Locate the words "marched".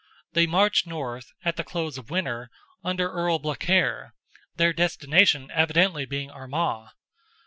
0.47-0.87